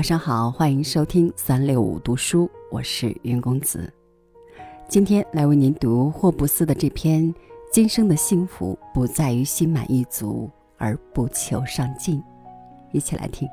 [0.00, 3.92] 晚上好，欢迎收听三六五读书，我是云公子。
[4.88, 7.24] 今天来为您读霍布斯的这篇
[7.70, 12.18] 《今生的幸福不在于心满意足，而不求上进》，
[12.92, 13.46] 一起来听。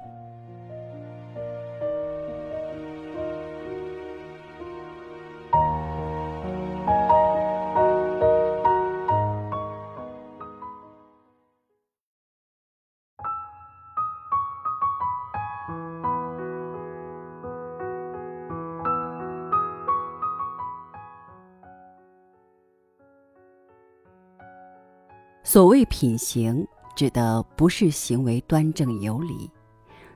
[25.58, 26.64] 所谓品行，
[26.96, 29.50] 指的不是行为端正有礼，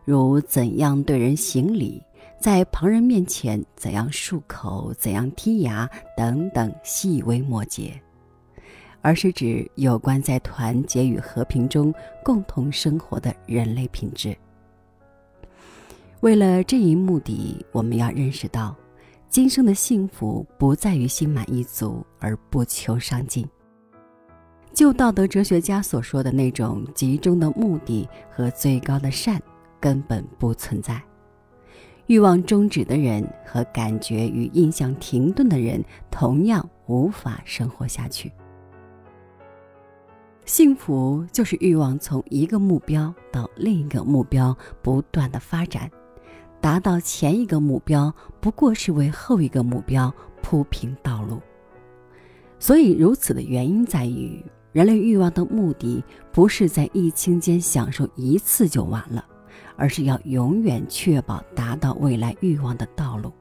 [0.06, 2.00] 如怎样对人行礼，
[2.40, 8.00] 在旁人面前怎样漱口、怎样剔牙等等细微末节，
[9.02, 11.92] 而是指有关在团结与和平中
[12.24, 14.38] 共同生活的人类品质。
[16.20, 18.76] 为了这一目的，我们要认识到，
[19.28, 23.44] 今生的幸福不在于心满意足而不求上进。
[24.74, 29.40] 就道德哲学家所说的那种集中的目的和最高的善，
[29.80, 31.02] 根本不存在。
[32.08, 38.32] 欲望终止的人和感觉与印象停顿的人，同样无法生活下去。
[40.46, 45.90] 幸福就是欲望从一个目标到另一个目标不断的发展，
[46.60, 51.40] 达到前一个目标，不过是为后一个目标铺平道路。
[52.58, 54.44] 所以，如此的原因在于。
[54.72, 59.26] 人类欲望的目的不是在一清间享受一次就完了，
[59.76, 63.34] 而是要永远确保达到未来欲望的道路。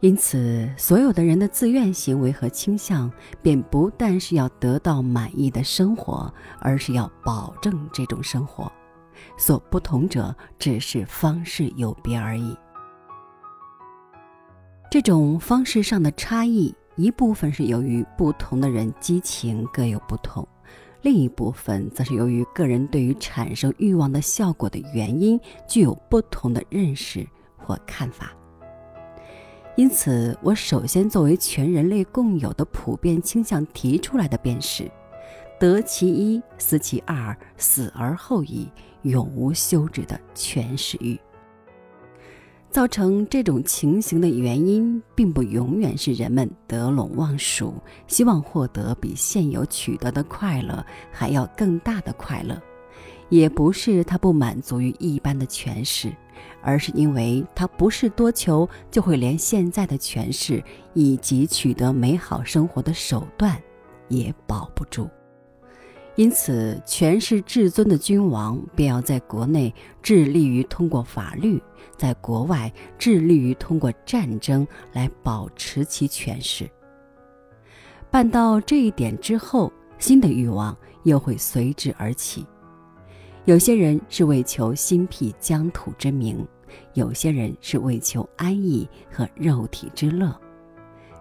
[0.00, 3.10] 因此，所有的人的自愿行为和倾向，
[3.42, 8.70] 便不但是要得到满意的生活，而是要保证这种生活。
[9.36, 12.56] 所不同者，只是方式有别而已。
[14.88, 16.72] 这种方式上的差异。
[16.98, 20.46] 一部分是由于不同的人激情各有不同，
[21.02, 27.24] 另一部分则是由于个人对于产生欲望的效果的原因具有不同的认识
[27.56, 28.32] 或看法。
[29.76, 34.90] 因此，我首先作为全人类共有的普遍倾向提出来的便是：
[35.60, 38.68] 得其一，思其二，死而后已，
[39.02, 41.16] 永无休止的全食欲。
[42.70, 47.74] 造成这种情形的原因，并不永远是人们得陇望蜀，
[48.06, 52.60] 希望获得比现有取得的快乐还要更大的快乐，
[53.30, 56.12] 也不是他不满足于一般的权势，
[56.62, 60.62] 而是因为他不是多求，就会连现在的权势
[60.92, 63.60] 以及取得美好生活的手段
[64.08, 65.08] 也保不住。
[66.18, 71.62] 因此，权势至尊的君王便要在国内致力于通过法律，
[71.96, 76.68] 在国外致力于通过战争来保持其权势。
[78.10, 82.44] 办到这一点之后，新的欲望又会随之而起。
[83.44, 86.44] 有些人是为求心辟疆土之名，
[86.94, 90.36] 有些人是为求安逸和肉体之乐。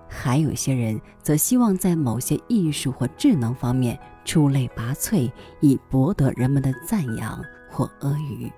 [0.07, 5.31] 还有些人则希望在某些艺术或智能方面出类拔萃，
[5.61, 8.51] 以博得人们的赞扬或阿谀。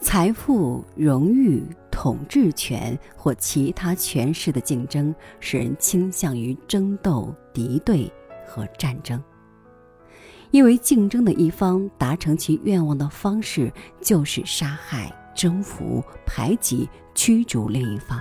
[0.00, 8.12] 财富、荣誉、统治权或其他权势的竞争，使人倾向于争斗、敌对
[8.44, 9.22] 和战争，
[10.50, 18.18] 因为竞争的一方达成其愿望的方式就是杀害、征服、排挤、驱逐另一方。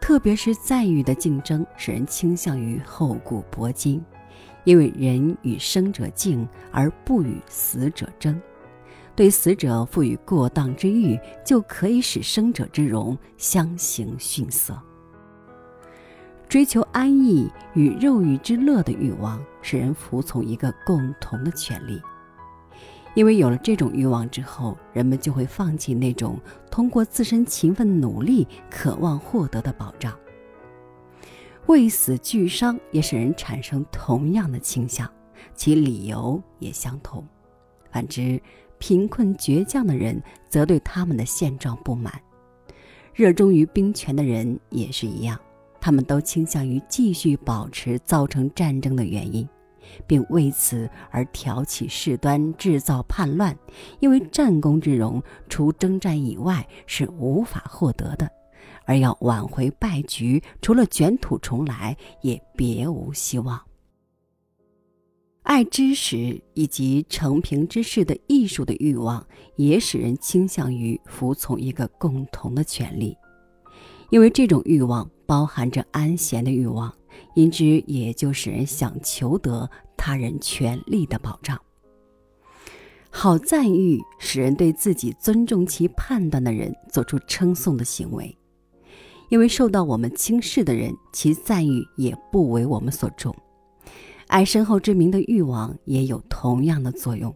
[0.00, 4.02] 特别是赞誉的竞争，使人倾向于厚古薄今，
[4.64, 8.40] 因为人与生者敬，而不与死者争。
[9.14, 14.80] 对死者赋予过当之欲，就可以使生者之荣相形逊色。
[16.48, 22.00] 追求安逸与肉欲之乐的欲望，使人服从一个共同的权利。
[23.14, 26.38] 因为有了这种欲望之后，人们就会放弃那种
[26.70, 30.16] 通过自身勤奋努力渴望获得的保障。
[31.66, 35.10] 为死惧伤也使人产生同样的倾向，
[35.54, 37.26] 其理由也相同。
[37.90, 38.40] 反之，
[38.78, 42.12] 贫困倔强的人则对他们的现状不满。
[43.12, 45.38] 热衷于兵权的人也是一样，
[45.80, 49.46] 他们都倾向于继续保持造成战争的原因。
[50.06, 53.56] 并为此而挑起事端，制造叛乱。
[54.00, 58.26] 因为战功之荣，除征战以外是无法获得的；
[58.84, 63.60] 而要挽回败局，除了卷土重来，也别无希望。
[65.42, 69.26] 爱知识以及成平之事的艺术的欲望，
[69.56, 73.16] 也使人倾向于服从一个共同的权利，
[74.10, 76.94] 因为这种欲望包含着安闲的欲望，
[77.34, 81.60] 因之也就使人想求得他人权利的保障。
[83.10, 88.36] 好赞誉使人对自己尊重其判断的人做出称颂的行为，
[89.30, 93.34] 因为受到我们轻视的人，其赞誉也不为我们所重。
[94.26, 97.34] 爱身后之名的欲望也有同样的作用。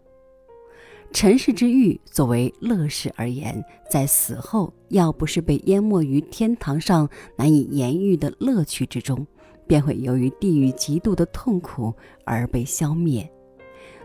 [1.10, 9.26] 尘世之欲，作为乐事而言，在死后要不是被淹没于天堂上难以言喻的乐趣之中，
[9.66, 11.94] 便会由于地狱极度的痛苦
[12.24, 13.28] 而被消灭。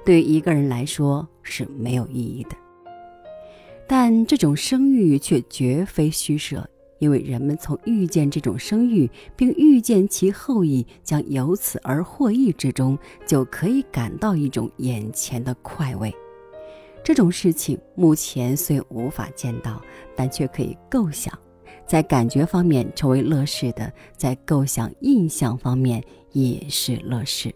[0.05, 2.55] 对于一个人来说是没有意义的。
[3.87, 6.67] 但这种声誉却绝非虚设。
[6.99, 16.11] 因为人们从遇见这种声誉，并遇见其后裔将由此而获益之中，就可以感到一种眼前的快慰。
[17.03, 19.79] 这种事情目前虽无法见到，
[20.15, 21.31] 但却可以构想，
[21.87, 26.03] 在感觉方面成为乐事的，在构想印象方面
[26.33, 27.53] 也是乐事。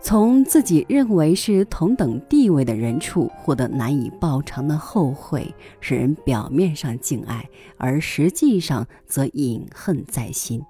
[0.00, 10.60] 从自己认为是同等地位的人处获得难以报偿的后悔，使人表面上敬爱，而实际上则隐恨在心。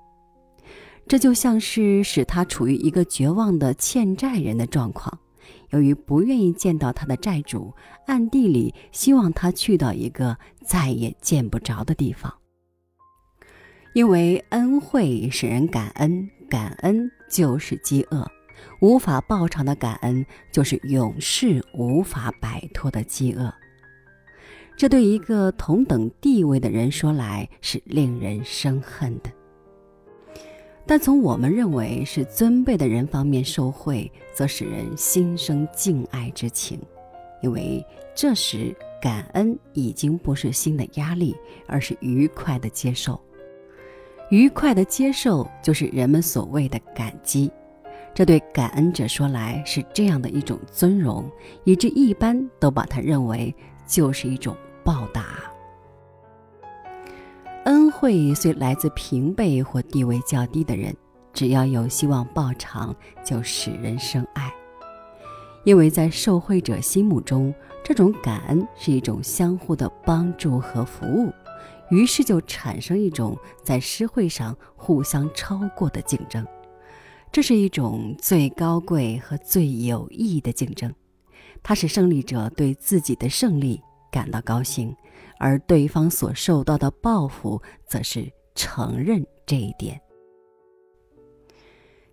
[1.09, 5.19] 这就像是使他处于一个绝望的欠债人的状况，
[5.71, 7.75] 由于不愿意见到他的债主，
[8.07, 12.33] 暗地里希望他去到一个再也见不着的地方。
[13.95, 18.27] 因为恩惠使人感恩，感恩就是饥饿。
[18.81, 23.53] 无法报偿的感恩，就是永世无法摆脱的饥饿。
[24.77, 29.31] 这对一个同等地位的人说来是令人生恨的，
[30.87, 36.79] 但从我们认为是尊卑的人方面受贿，则使人心生敬爱之情，
[37.41, 37.85] 因为
[38.15, 41.35] 这时感恩已经不是新的压力，
[41.67, 43.21] 而是愉快的接受。
[44.31, 47.51] 愉快的接受，就是人们所谓的感激。
[48.15, 51.31] 这对感恩者说来是这样的一种尊荣，
[51.65, 53.55] 以致一般都把它认为
[53.87, 55.52] 就是一种报答。
[58.03, 60.93] 会虽来自平辈或地位较低的人，
[61.33, 62.93] 只要有希望报偿，
[63.25, 64.53] 就使人生爱。
[65.63, 67.55] 因为在受惠者心目中，
[67.85, 71.33] 这种感恩是一种相互的帮助和服务，
[71.91, 76.45] 于是就产生一种在施惠上互相超过的竞争。
[77.31, 80.93] 这是一种最高贵和最有益的竞争，
[81.63, 84.93] 它使胜利者对自己的胜利感到高兴，
[85.43, 90.01] 而对方所受到的报复则是承认这一点。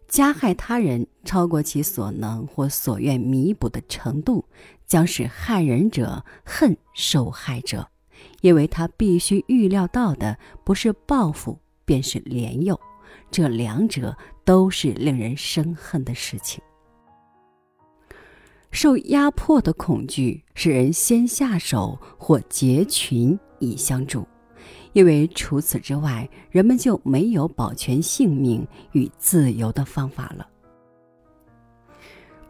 [0.07, 4.43] 加害他人超过其所能或所愿弥补的程度，
[4.87, 7.87] 将使害人者恨受害者，
[8.41, 12.79] 因为他必须预料到的不是报复，便是怜佑。
[13.29, 16.59] 这两者都是令人生恨的事情。
[18.71, 24.27] 受压迫的恐惧使人先下手或结群以相助，
[24.93, 30.47] 因为除此之外，人们就没有保全性命与自由的方法了。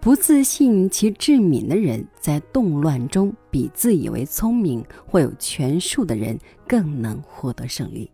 [0.01, 8.09] 不自信其智敏的人，在动乱中比自以为聪明或有权术的人更能获得胜利。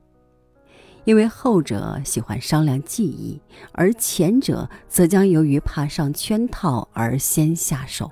[1.05, 3.39] 因为后者喜欢商量计议，
[3.71, 8.11] 而前者则将由于怕上圈套而先下手。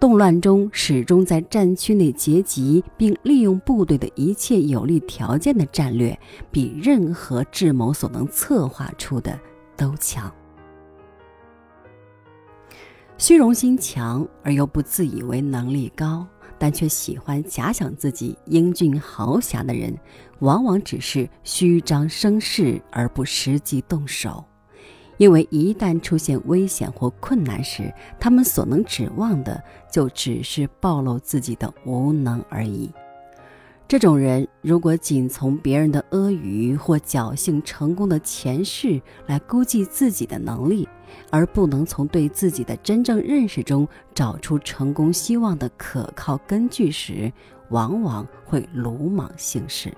[0.00, 6.16] 动乱中始终在战区内结集，并利用部队的一切有利条件的战略，
[6.52, 9.36] 比任何智谋所能策划出的
[9.76, 10.32] 都强。
[13.16, 16.24] 虚荣心强而又不自以为能力高。
[16.58, 19.96] 但却喜欢假想自己英俊豪侠的人，
[20.40, 24.44] 往往只是虚张声势而不实际动手，
[25.16, 32.90] 因为一旦出现危险或困难时，他们所能指望的就只是暴露自己的无能而已。
[33.88, 40.86] 这种人如果仅从别人的阿谀或侥幸成功的前世来估计自己的能力，
[41.30, 47.32] 而不能从对自己的真正认识中找出成功希望的可靠根据时，
[47.70, 49.90] 往往会鲁莽行事。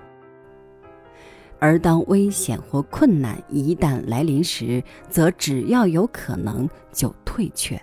[1.59, 7.79] 而当危险或困难一旦来临时，则只要有可能就退却。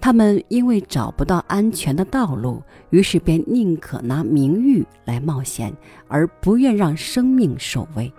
[0.00, 5.74] 他们因为找不到安全的道路，于是便宁可拿名誉来冒险，
[6.06, 8.12] 而不愿让生命受危。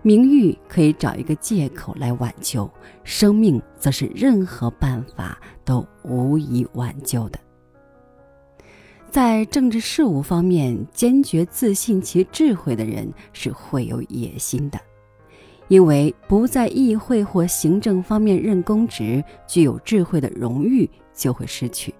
[0.00, 2.70] 名誉可以找一个借口来挽救，
[3.04, 7.38] 生命则是任何办法都无以挽救的。
[9.10, 14.78] 在政治事务方面，坚决自信其智慧的人是会有野心的，
[15.68, 21.94] 因为不在议会或行政方面任公职，具有智慧的荣誉就会失去。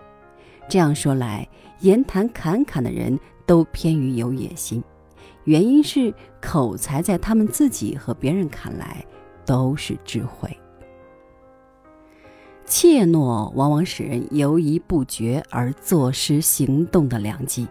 [0.69, 1.47] 这样说来，
[1.81, 4.83] 言谈侃侃的人都偏于有野心，
[5.45, 9.05] 原因是口才在他们自己和别人看来
[9.45, 10.51] 都是智慧。
[12.67, 17.67] 怯懦往往使人犹疑不决而坐失行动的良机。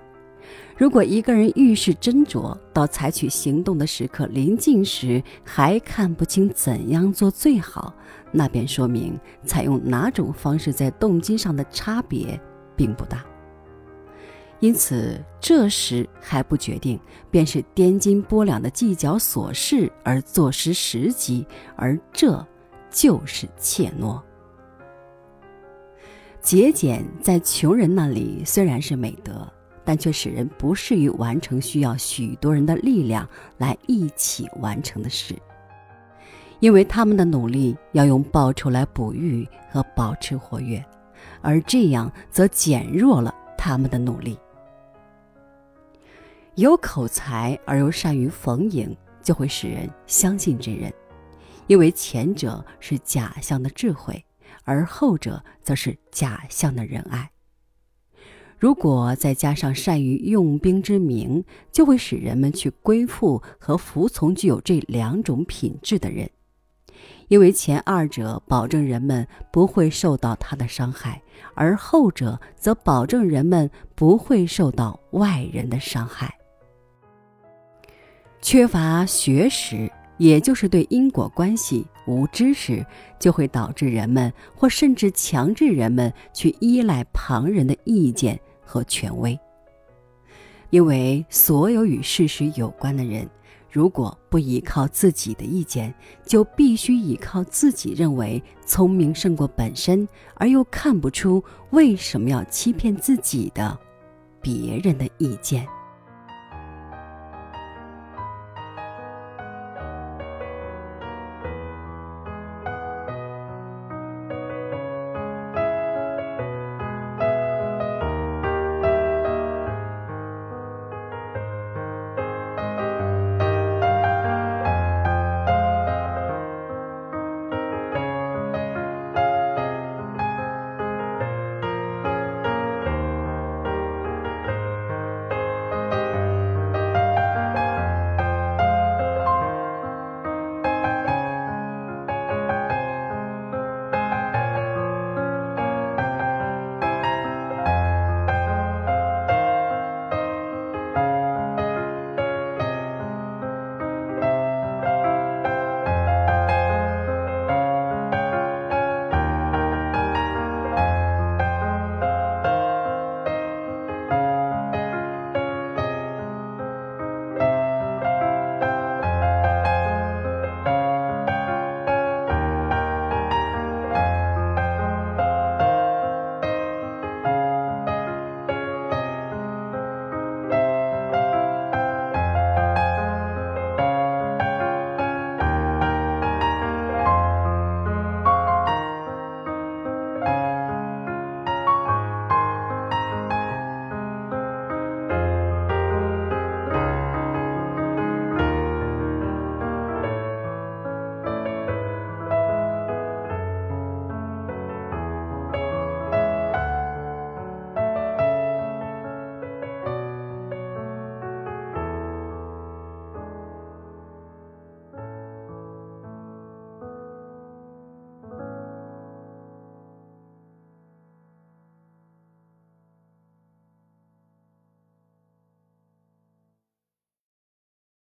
[0.77, 7.91] 如果一个人遇事斟酌，到采取行动的时刻临近时还看不清怎样做最好，
[8.31, 12.39] 那便说明采用哪种方式在动机上的差别
[12.75, 13.25] 并不大。
[14.59, 16.99] 因此，这时还不决定，
[17.31, 22.45] 便是颠斤拨两的计较琐事而坐失时机，而这
[22.91, 24.21] 就是怯懦。
[26.39, 29.47] 节俭在穷人那里虽然是美德，
[29.87, 33.25] 但却使人不适于完成需要许多人的力量
[33.57, 35.33] 来一起完成的事，
[36.59, 40.83] 因为他们的努力要用报酬来哺育和保持活跃，
[41.41, 44.37] 而这样则减弱了他们的努力。
[46.55, 50.93] 有口才而又善于逢迎，就会使人相信这人，
[51.67, 54.21] 因为前者是假象的智慧。
[54.65, 57.31] 而后者则是假象的仁爱。
[58.59, 66.27] 如果再加上善于用兵之名，就会使人们去归附和服从具有这两种品质的人，
[67.27, 71.21] 因为前二者保证人们不会受到他的伤害，
[71.53, 76.33] 而后者则保证人们不会受到外人的伤害。
[78.41, 79.91] 缺乏学识。
[80.17, 82.83] 也就是对因果关系无知识，
[83.19, 89.39] 就会导致人们或甚至强制人们去依赖旁人的意见和权威。
[90.69, 93.27] 因为所有与事实有关的人，
[93.71, 95.93] 如果不依靠自己的意见，
[96.25, 103.79] 就必须依靠自己认为聪明胜过本身，而又看不出为什么要欺骗自己的
[104.41, 105.65] 别人的意见。